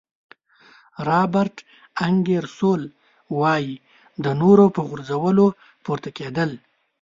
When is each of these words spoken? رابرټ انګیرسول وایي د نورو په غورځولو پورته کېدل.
رابرټ 1.07 1.55
انګیرسول 2.07 2.81
وایي 3.39 3.73
د 4.23 4.25
نورو 4.41 4.65
په 4.75 4.81
غورځولو 4.89 5.45
پورته 5.83 6.09
کېدل. 6.17 6.51